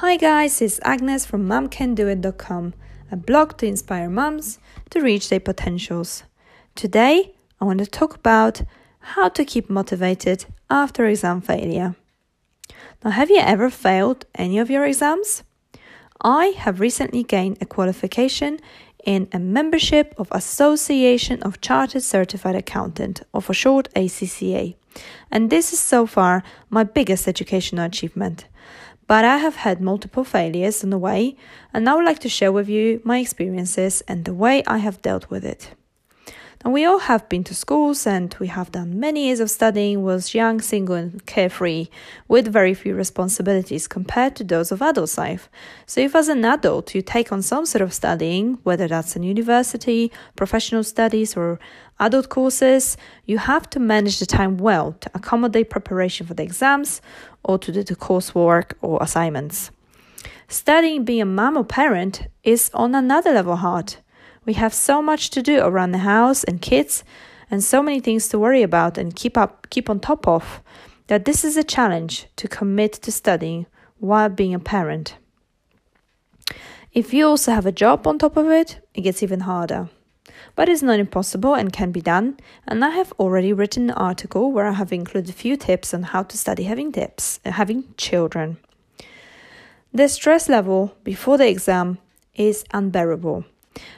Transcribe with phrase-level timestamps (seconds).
[0.00, 2.74] Hi guys, it's Agnes from mumcandoit.com,
[3.10, 4.58] a blog to inspire mums
[4.90, 6.24] to reach their potentials.
[6.74, 8.60] Today, I want to talk about
[9.00, 11.96] how to keep motivated after exam failure.
[13.02, 15.44] Now, have you ever failed any of your exams?
[16.20, 18.60] I have recently gained a qualification
[19.02, 24.76] in a membership of Association of Chartered Certified Accountant, or for short ACCA.
[25.30, 28.44] And this is so far my biggest educational achievement
[29.06, 31.36] but I have had multiple failures on the way,
[31.72, 35.02] and I would like to share with you my experiences and the way I have
[35.02, 35.70] dealt with it.
[36.64, 40.02] Now, we all have been to schools and we have done many years of studying,
[40.02, 41.88] was young, single, and carefree,
[42.28, 45.50] with very few responsibilities compared to those of adult life.
[45.84, 49.22] So, if as an adult you take on some sort of studying, whether that's in
[49.22, 51.60] university, professional studies, or
[52.00, 52.96] adult courses,
[53.26, 57.02] you have to manage the time well to accommodate preparation for the exams
[57.44, 59.70] or to do the coursework or assignments.
[60.48, 63.96] Studying being a mom or parent is on another level hard.
[64.46, 67.04] We have so much to do around the house and kids
[67.50, 70.62] and so many things to worry about and keep up keep on top of
[71.08, 73.66] that this is a challenge to commit to studying
[73.98, 75.16] while being a parent.
[76.92, 79.88] If you also have a job on top of it, it gets even harder.
[80.54, 84.50] But it's not impossible and can be done, and I have already written an article
[84.50, 87.84] where I have included a few tips on how to study having tips, uh, having
[87.96, 88.56] children.
[89.92, 91.98] The stress level before the exam
[92.34, 93.44] is unbearable,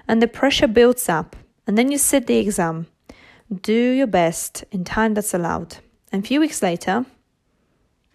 [0.07, 2.87] and the pressure builds up, and then you sit the exam.
[3.63, 5.77] Do your best in time that's allowed.
[6.13, 7.07] And a few weeks later,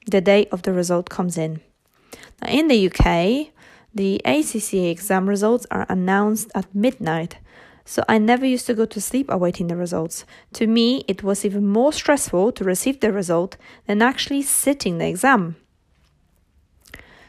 [0.07, 1.61] the day of the result comes in.
[2.41, 3.53] Now, in the UK,
[3.93, 7.37] the ACCA exam results are announced at midnight,
[7.85, 10.25] so I never used to go to sleep awaiting the results.
[10.53, 15.07] To me, it was even more stressful to receive the result than actually sitting the
[15.07, 15.57] exam.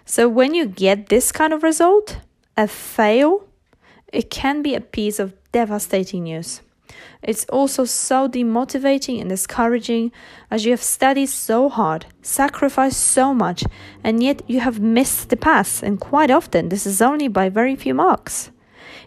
[0.05, 2.19] So when you get this kind of result,
[2.57, 3.49] a fail,
[4.15, 6.61] it can be a piece of devastating news.
[7.23, 10.13] It's also so demotivating and discouraging
[10.51, 13.65] as you have studied so hard, sacrificed so much,
[14.03, 17.75] and yet you have missed the pass, and quite often this is only by very
[17.75, 18.51] few marks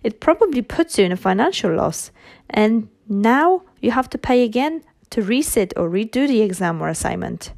[0.04, 2.12] it probably puts you in a financial loss.
[2.50, 7.54] And now you have to pay again to resit or redo the exam or assignment.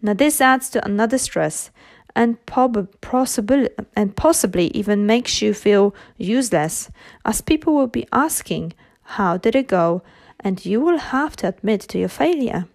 [0.00, 1.70] Now, this adds to another stress
[2.18, 6.90] and, prob- possibly, and possibly even makes you feel useless,
[7.24, 10.02] as people will be asking, How did it go?
[10.40, 12.66] and you will have to admit to your failure.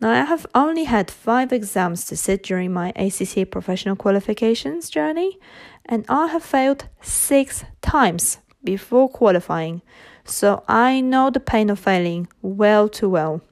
[0.00, 5.38] Now, I have only had five exams to sit during my ACCA professional qualifications journey,
[5.86, 9.82] and I have failed six times before qualifying,
[10.24, 13.42] so I know the pain of failing well too well.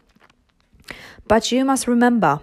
[1.27, 2.41] But you must remember,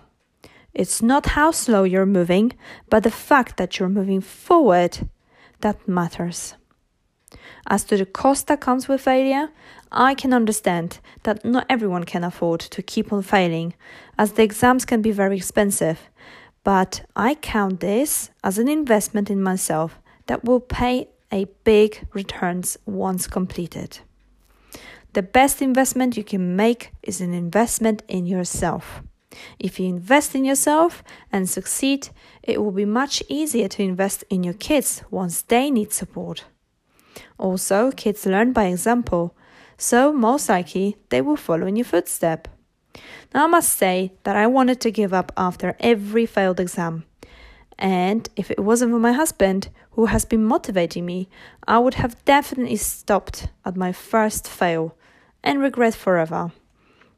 [0.78, 2.54] it's not how slow you're moving,
[2.88, 5.10] but the fact that you're moving forward
[5.62, 6.54] that matters.
[7.66, 9.50] As to the cost that comes with failure,
[9.92, 13.74] I can understand that not everyone can afford to keep on failing,
[14.20, 16.00] as the exams can be very expensive.
[16.64, 22.78] But I count this as an investment in myself that will pay a big returns
[22.86, 24.00] once completed.
[25.14, 29.02] The best investment you can make is an investment in yourself.
[29.60, 32.10] If you invest in yourself and succeed,
[32.44, 36.46] it will be much easier to invest in your kids once they need support.
[37.38, 39.36] Also, kids learn by example,
[39.78, 42.48] so most likely they will follow in your footstep.
[43.34, 47.06] Now, I must say that I wanted to give up after every failed exam.
[47.78, 51.30] And if it wasn't for my husband, who has been motivating me,
[51.68, 54.96] I would have definitely stopped at my first fail
[55.44, 56.52] and regret forever.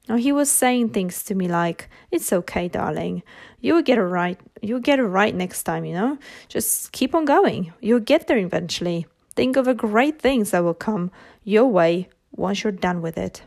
[0.10, 3.22] Now he was saying things to me like, "It's okay, darling.
[3.62, 4.40] You'll get it right.
[4.62, 5.86] You'll get it right next time.
[5.86, 7.72] You know, just keep on going.
[7.80, 9.06] You'll get there eventually."
[9.36, 11.12] Think of the great things that will come
[11.44, 13.44] your way once you're done with it.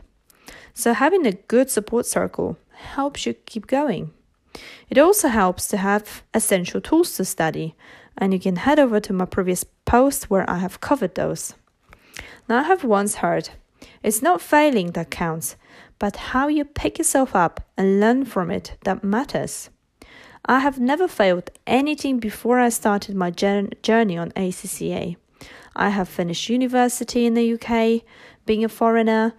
[0.73, 2.57] So, having a good support circle
[2.95, 4.11] helps you keep going.
[4.89, 7.75] It also helps to have essential tools to study,
[8.17, 11.53] and you can head over to my previous post where I have covered those.
[12.47, 13.49] Now, I have once heard
[14.01, 15.55] it's not failing that counts,
[15.99, 19.69] but how you pick yourself up and learn from it that matters.
[20.45, 25.15] I have never failed anything before I started my journey on ACCA.
[25.75, 28.03] I have finished university in the UK,
[28.45, 29.33] being a foreigner,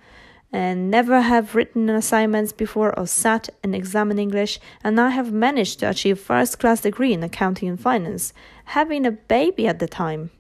[0.51, 5.33] and never have written assignments before or sat an exam in English, and I have
[5.33, 8.33] managed to achieve first class degree in accounting and finance,
[8.67, 10.31] having a baby at the time.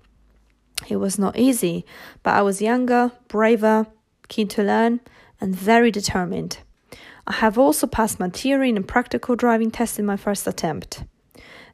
[0.89, 1.85] It was not easy,
[2.23, 3.87] but I was younger, braver,
[4.29, 5.01] keen to learn,
[5.41, 6.59] and very determined.
[7.27, 11.05] I have also passed my theory and practical driving test in my first attempt.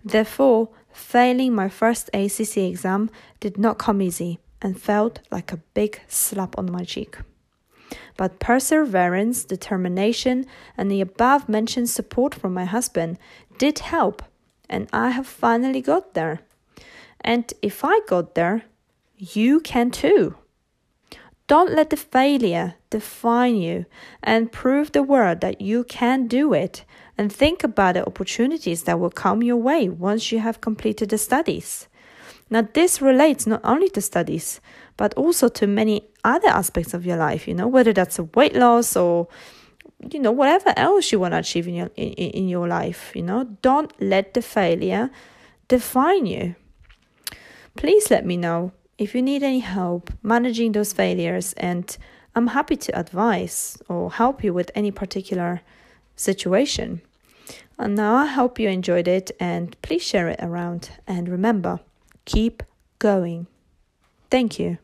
[0.04, 6.00] Therefore, Failing my first ACCA exam did not come easy and felt like a big
[6.08, 7.18] slap on my cheek.
[8.16, 13.18] But perseverance, determination, and the above mentioned support from my husband
[13.58, 14.22] did help,
[14.68, 16.40] and I have finally got there.
[17.22, 18.64] And if I got there,
[19.20, 20.34] you can too.
[21.46, 23.86] Don't let the failure define you
[24.22, 26.84] and prove the world that you can do it.
[27.18, 31.18] And think about the opportunities that will come your way once you have completed the
[31.18, 31.88] studies.
[32.50, 34.60] Now, this relates not only to studies,
[34.96, 38.54] but also to many other aspects of your life, you know, whether that's a weight
[38.54, 39.28] loss or,
[40.10, 43.22] you know, whatever else you want to achieve in your, in, in your life, you
[43.22, 43.44] know.
[43.60, 45.10] Don't let the failure
[45.68, 46.54] define you.
[47.76, 51.96] Please let me know if you need any help managing those failures, and
[52.34, 55.62] I'm happy to advise or help you with any particular
[56.16, 57.00] situation.
[57.78, 60.90] And now I hope you enjoyed it and please share it around.
[61.06, 61.80] And remember,
[62.26, 62.62] keep
[62.98, 63.46] going.
[64.30, 64.76] Thank you.